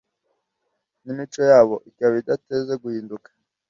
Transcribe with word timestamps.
n'imico 1.03 1.41
yabo 1.51 1.75
ikaba 1.89 2.15
idateze 2.21 2.73
guhinduka 2.83 3.29